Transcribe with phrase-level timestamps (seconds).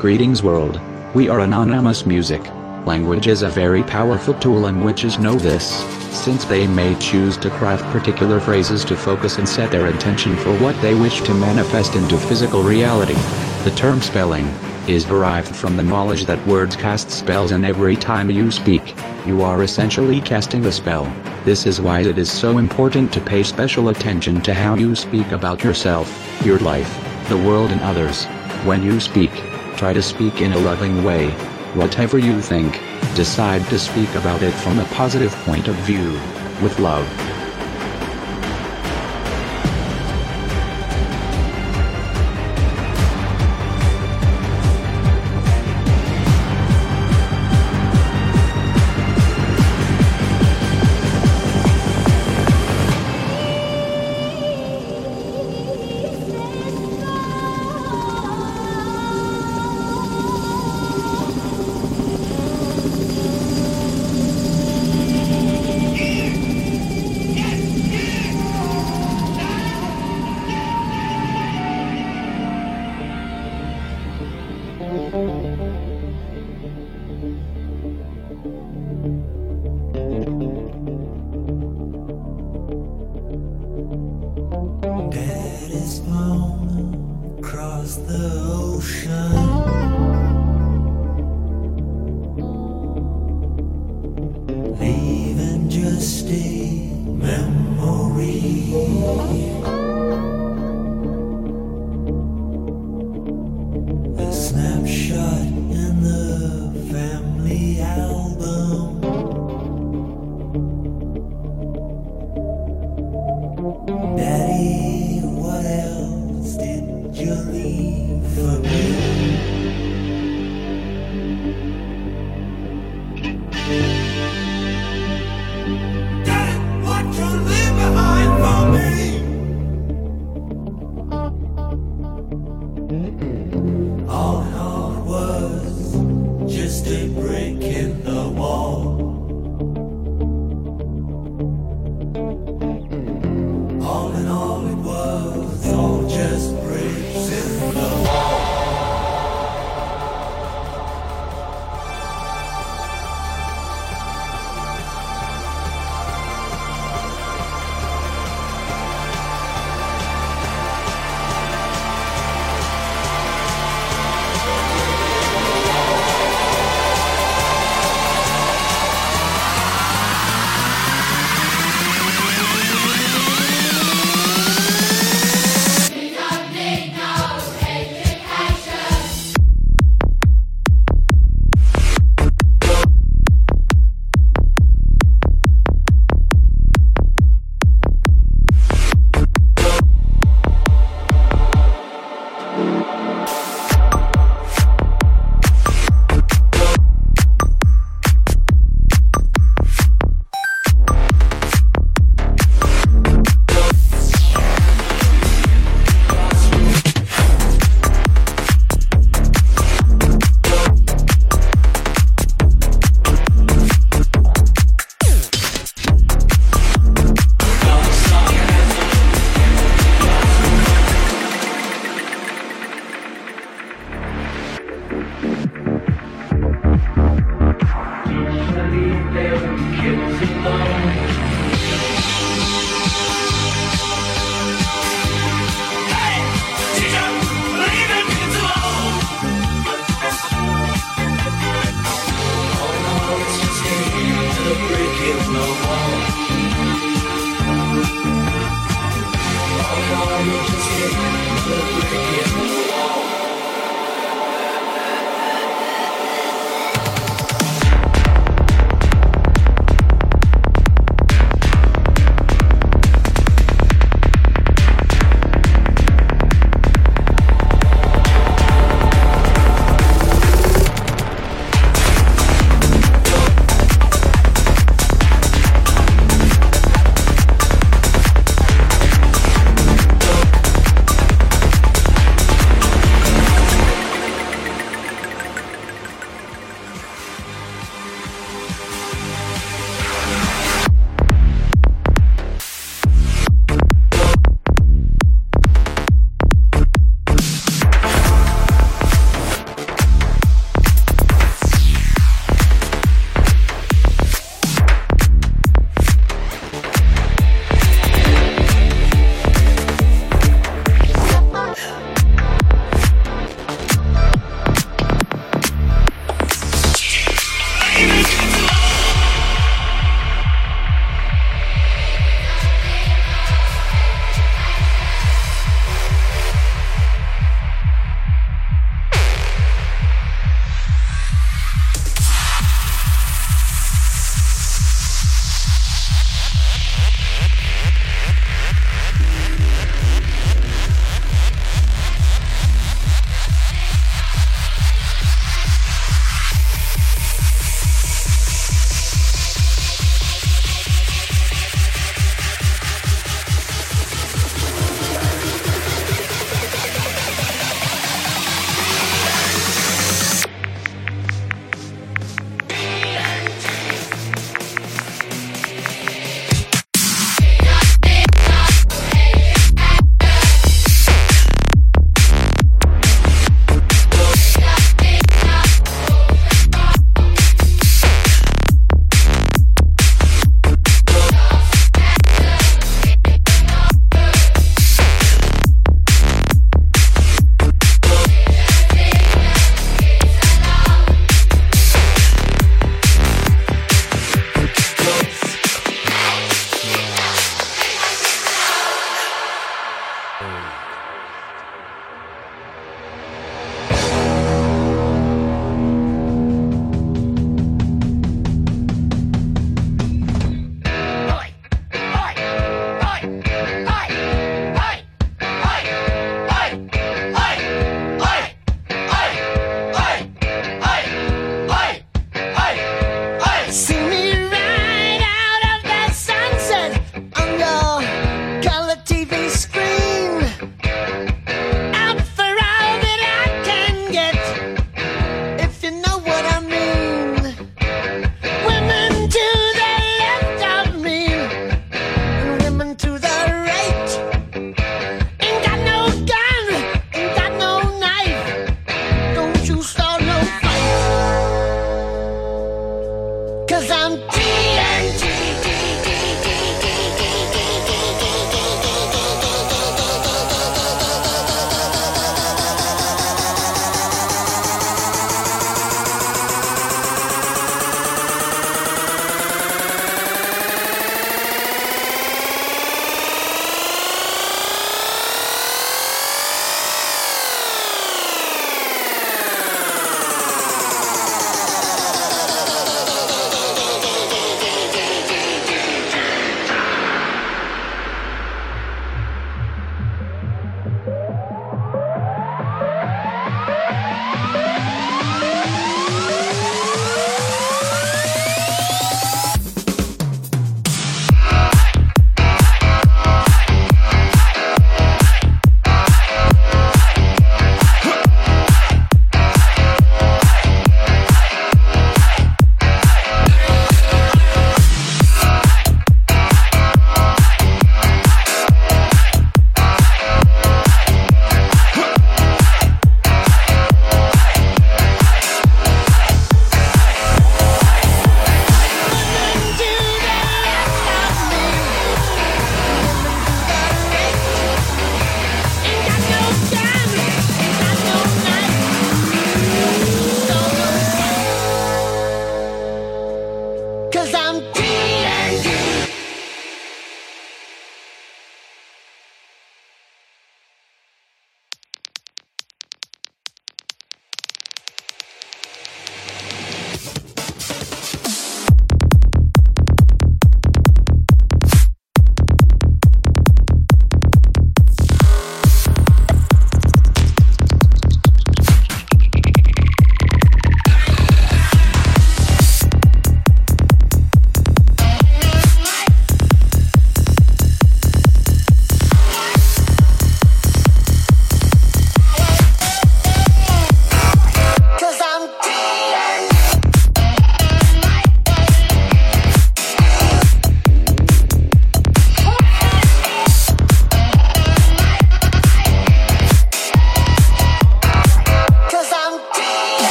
[0.00, 0.80] Greetings world.
[1.14, 2.42] We are Anonymous Music.
[2.86, 7.50] Language is a very powerful tool and witches know this, since they may choose to
[7.50, 11.96] craft particular phrases to focus and set their intention for what they wish to manifest
[11.96, 13.12] into physical reality.
[13.64, 14.46] The term spelling
[14.88, 18.94] is derived from the knowledge that words cast spells and every time you speak,
[19.26, 21.14] you are essentially casting a spell.
[21.44, 25.30] This is why it is so important to pay special attention to how you speak
[25.32, 26.08] about yourself,
[26.42, 26.90] your life,
[27.28, 28.24] the world and others.
[28.64, 29.30] When you speak,
[29.80, 31.30] try to speak in a loving way.
[31.72, 32.78] Whatever you think,
[33.14, 36.12] decide to speak about it from a positive point of view,
[36.62, 37.29] with love.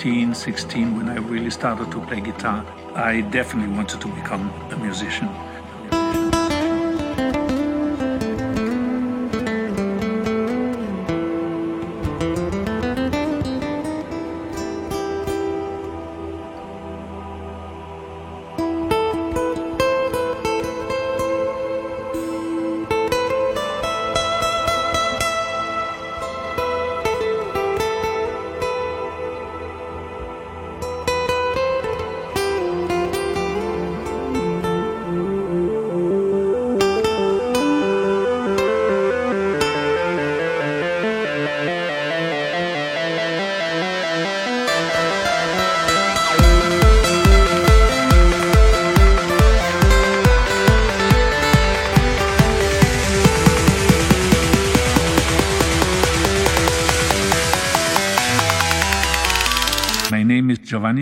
[0.00, 2.64] 15, 16, when I really started to play guitar,
[2.94, 5.28] I definitely wanted to become a musician.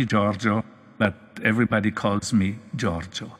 [0.08, 0.64] Giorgio,
[0.98, 3.36] but everybody calls me Giorgio.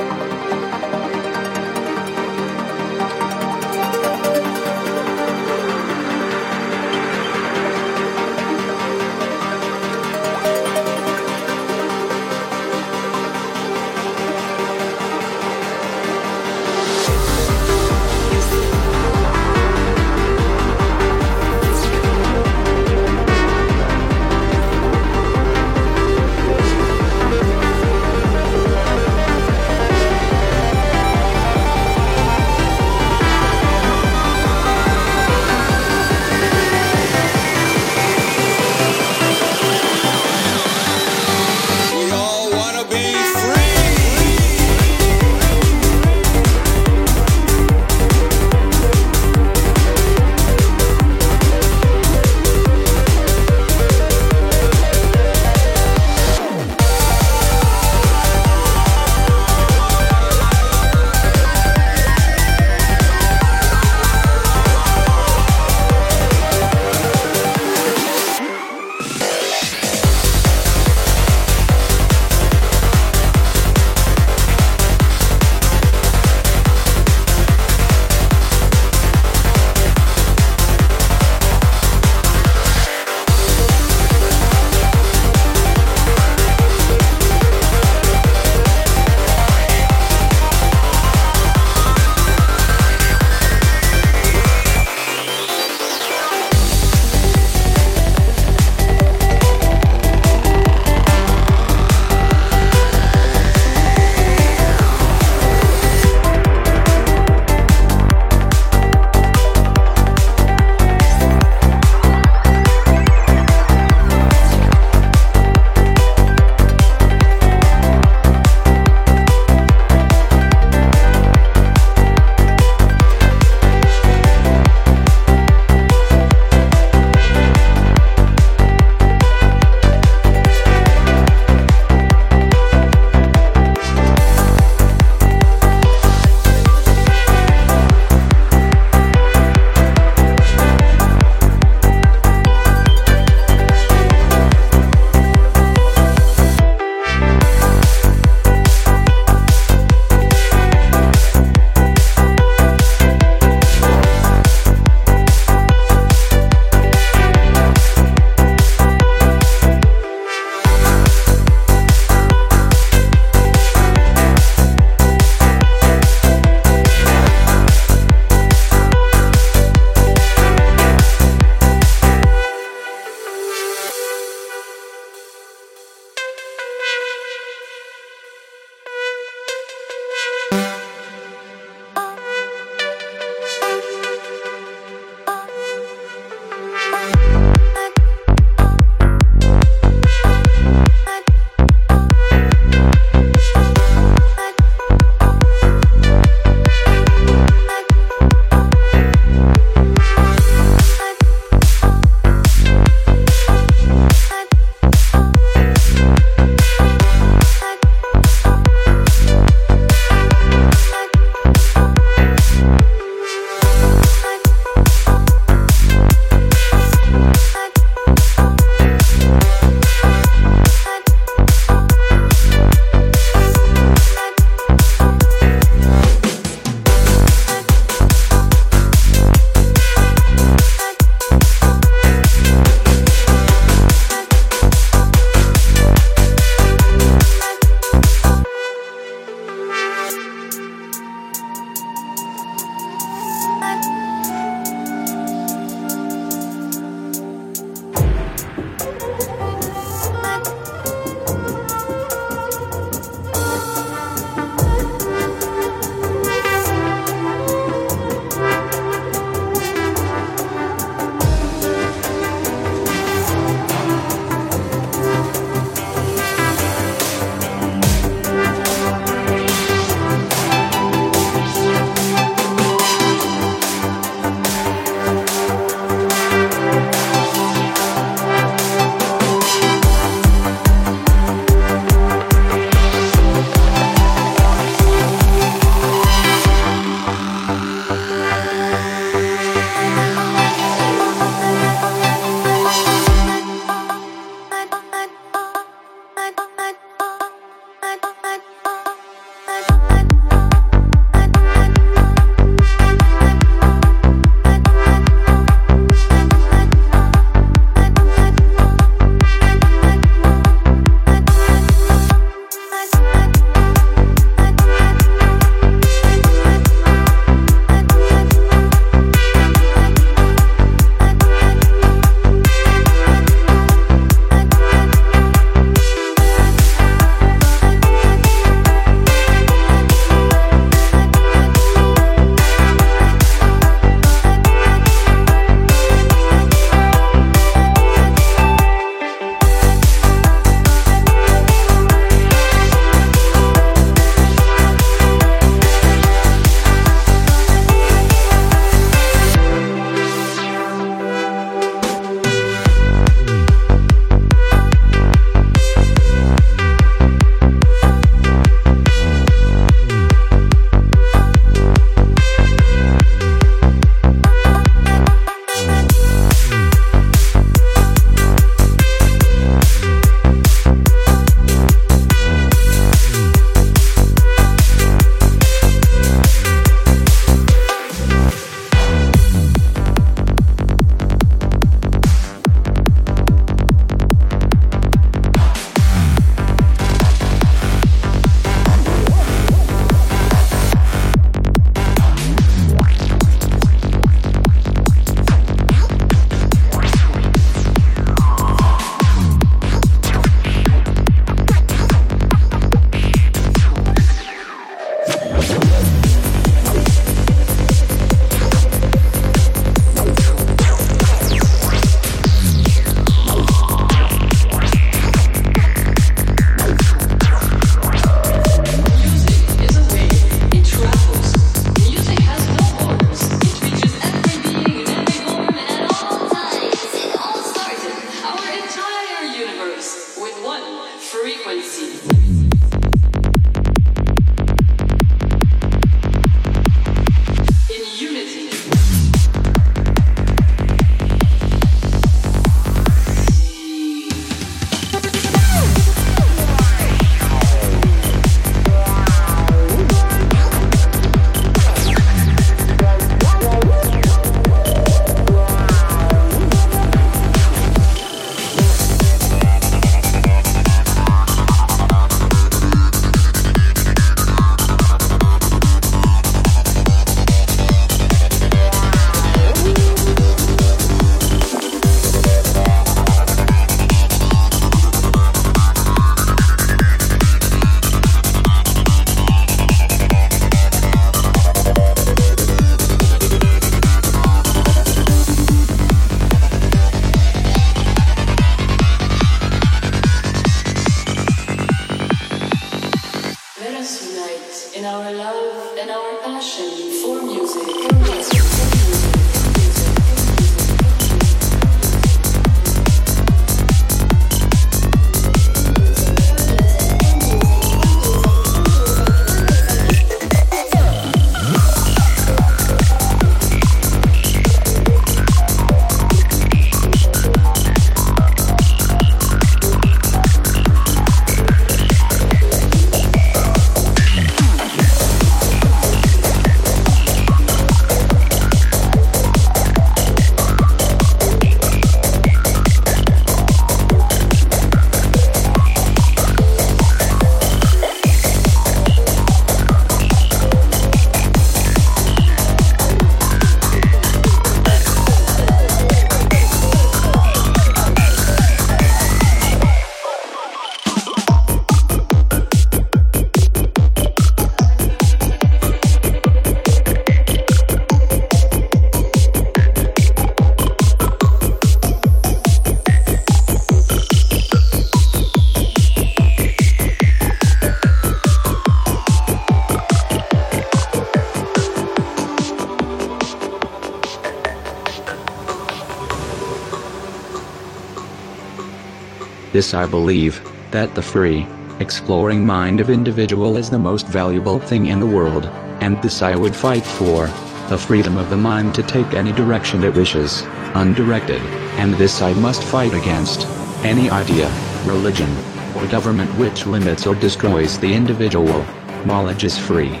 [579.60, 581.46] This I believe, that the free,
[581.80, 585.44] exploring mind of individual is the most valuable thing in the world,
[585.82, 587.26] and this I would fight for,
[587.68, 591.42] the freedom of the mind to take any direction it wishes, undirected,
[591.76, 593.46] and this I must fight against,
[593.84, 594.50] any idea,
[594.86, 595.28] religion,
[595.76, 598.64] or government which limits or destroys the individual.
[599.04, 600.00] Knowledge is free.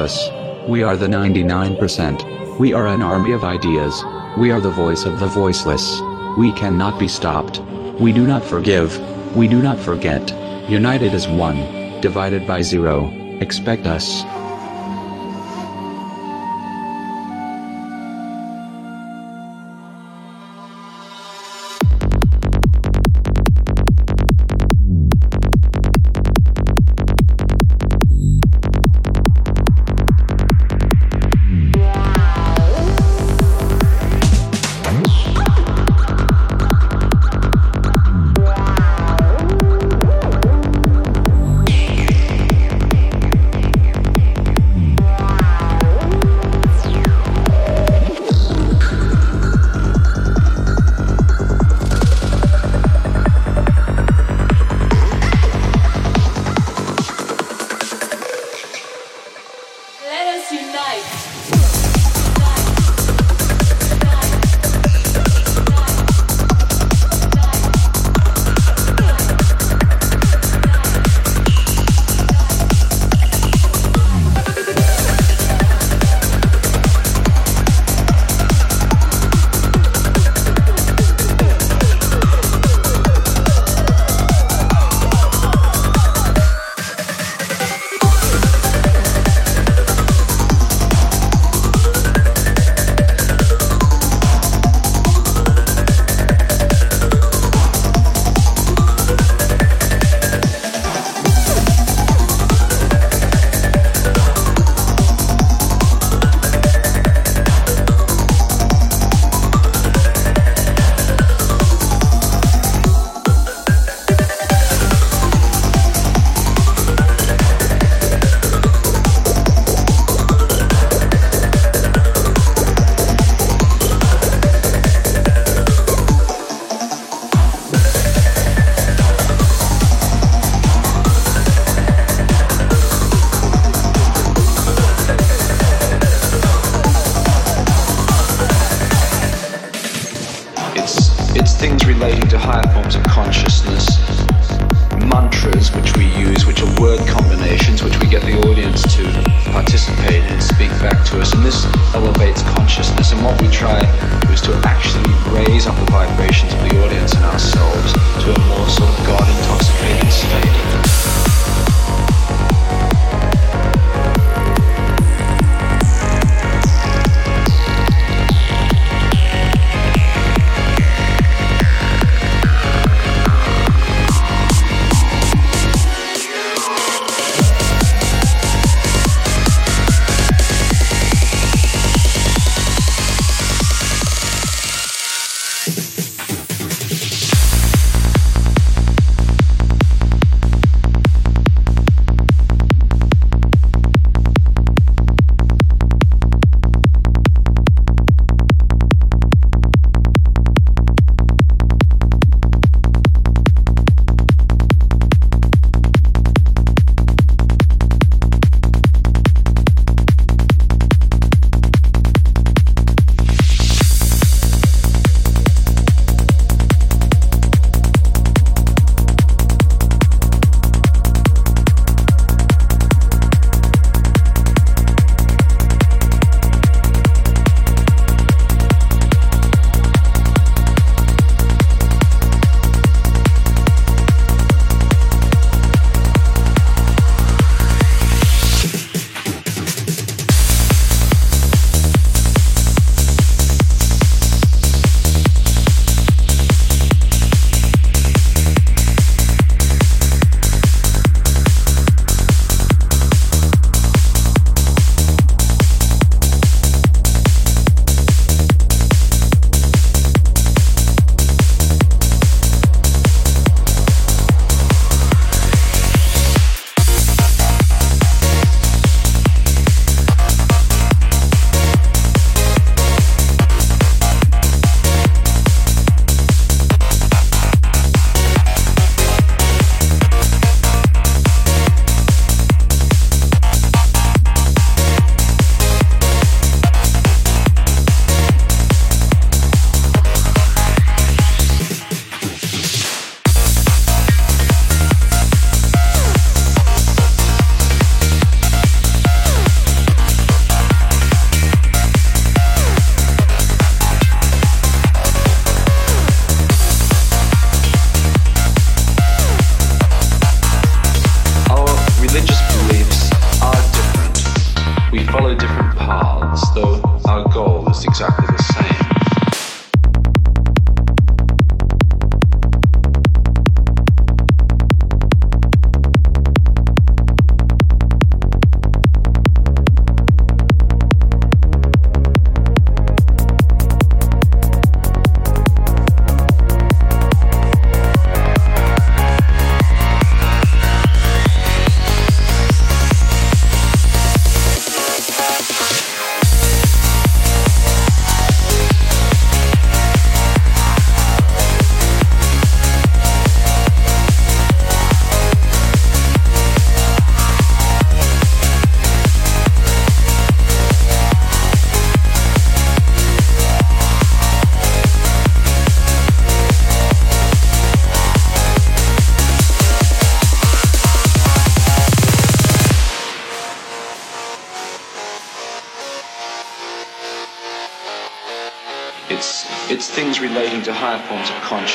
[0.00, 0.68] Anonymous.
[0.68, 2.58] We are the 99%.
[2.58, 4.04] We are an army of ideas.
[4.38, 6.00] We are the voice of the voiceless.
[6.38, 7.60] We cannot be stopped.
[8.00, 8.98] We do not forgive.
[9.36, 10.32] We do not forget.
[10.70, 12.00] United as one.
[12.00, 13.10] Divided by zero.
[13.40, 14.22] Expect us.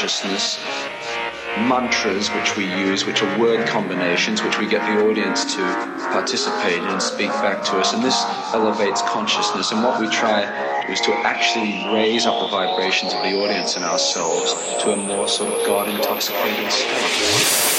[0.05, 0.59] Consciousness,
[1.67, 5.61] mantras which we use, which are word combinations which we get the audience to
[6.11, 7.91] participate in and speak back to us.
[7.91, 8.23] And this
[8.53, 9.71] elevates consciousness.
[9.71, 10.43] And what we try
[10.91, 14.53] is to actually raise up the vibrations of the audience and ourselves
[14.83, 17.74] to a more sort of God intoxicated state.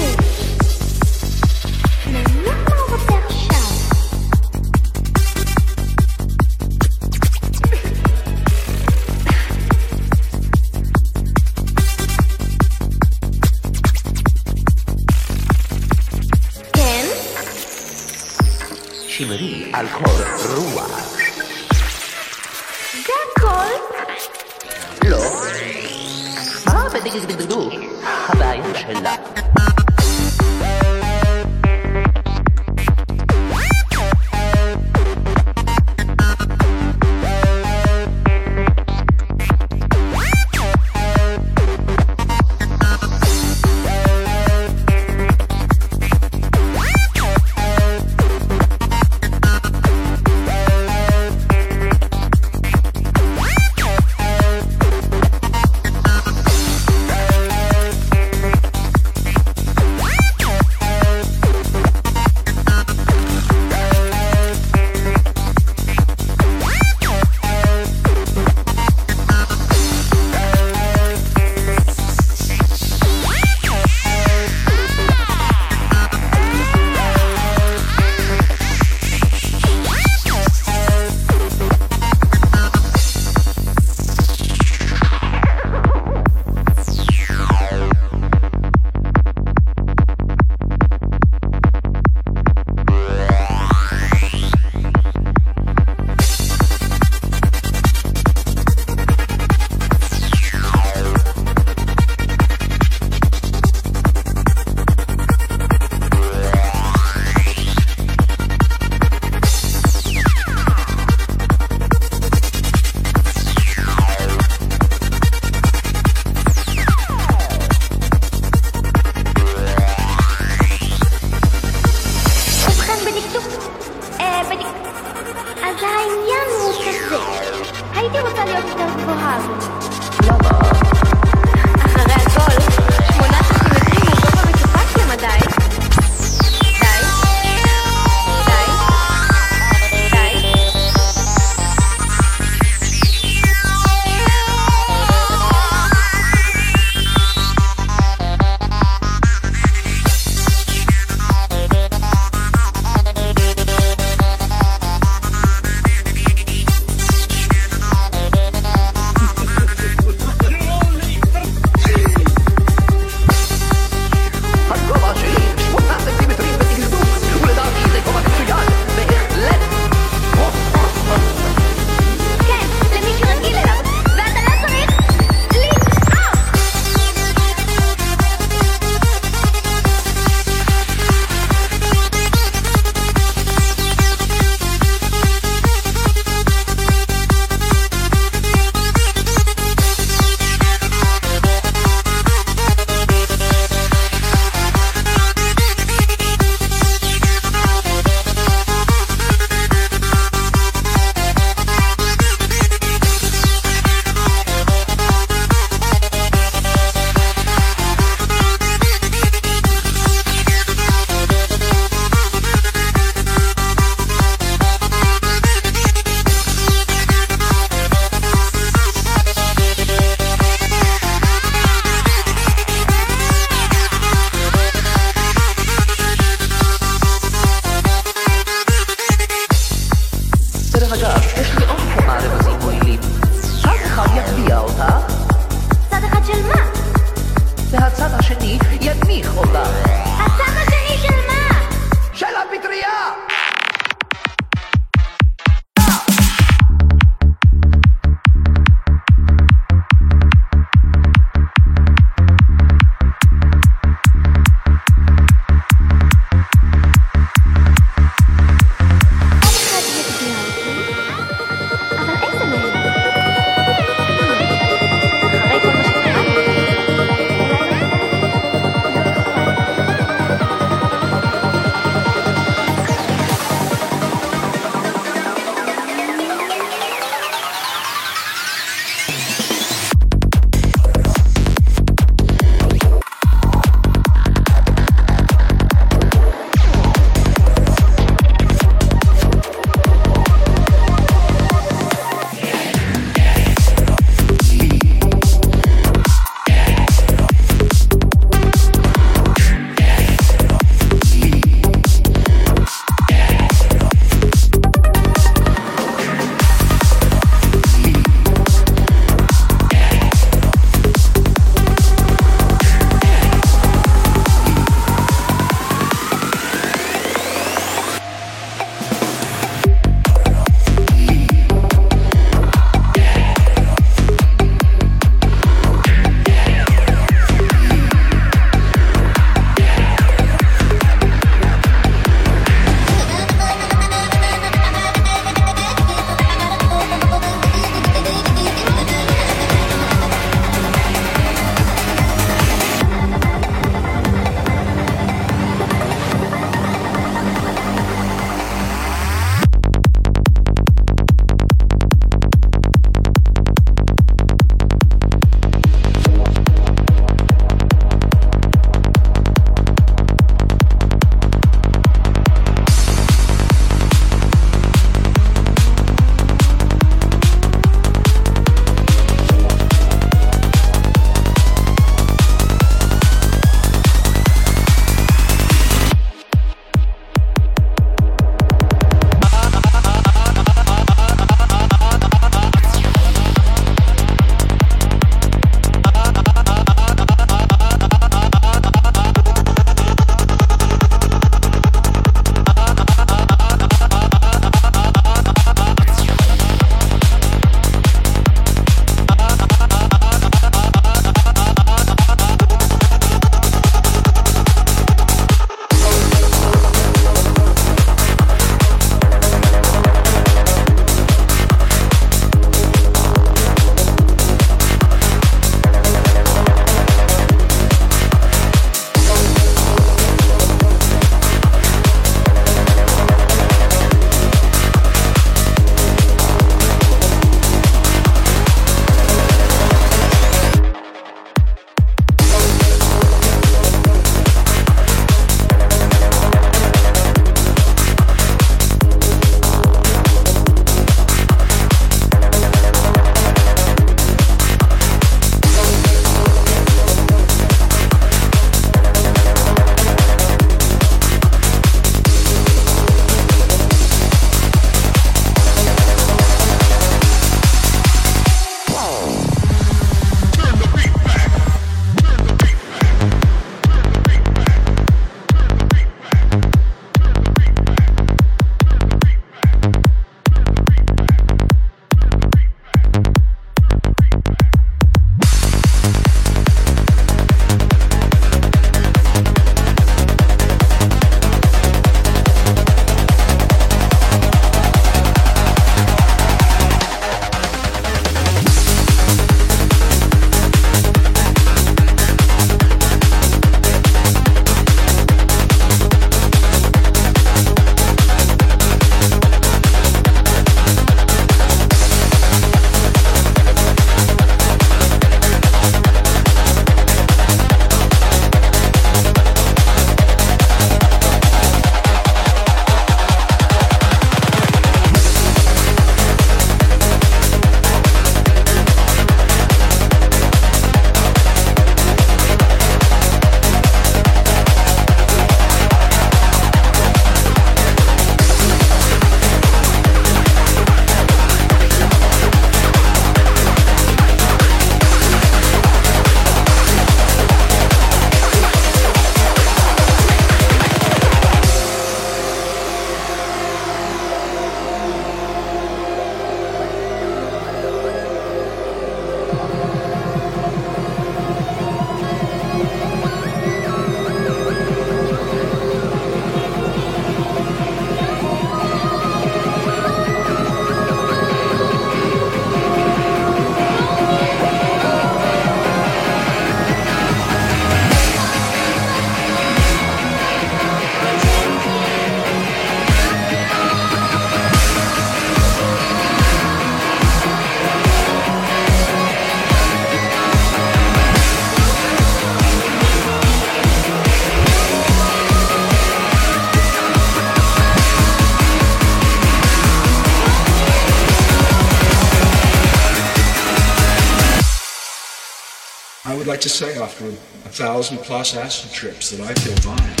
[597.81, 600.00] Thousand plus acid trips that I feel fine.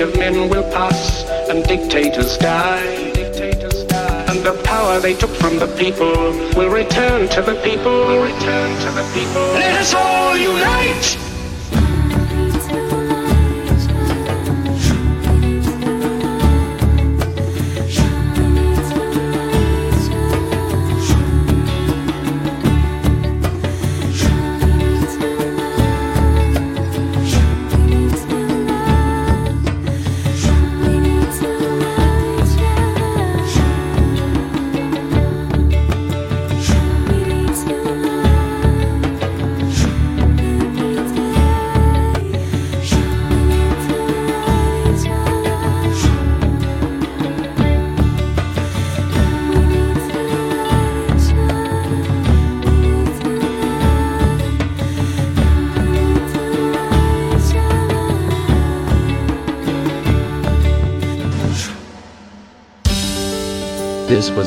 [0.00, 2.84] of men will pass and dictators die.
[4.28, 6.12] And the power they took from the people
[6.56, 8.06] will return to the people.
[8.06, 9.42] Will return to the people.
[9.54, 11.27] Let us all unite!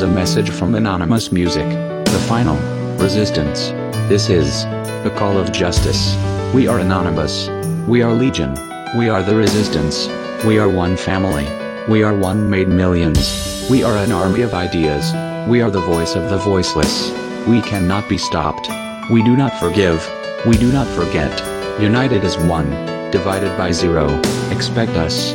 [0.02, 1.68] a message from Anonymous Music.
[2.06, 2.56] The final
[2.98, 3.70] resistance.
[4.10, 4.64] This is
[5.04, 6.16] the call of justice.
[6.54, 7.50] We are anonymous.
[7.88, 8.54] We are legion.
[8.98, 10.08] We are the resistance.
[10.46, 11.46] We are one family.
[11.88, 13.68] We are one made millions.
[13.70, 15.14] We are an army of ideas.
[15.48, 17.12] We are the voice of the voiceless.
[17.48, 18.70] We cannot be stopped.
[19.12, 20.08] We do not forgive.
[20.46, 21.32] We do not forget.
[21.80, 22.70] United as one,
[23.12, 24.20] divided by zero.
[24.52, 25.34] Expect us.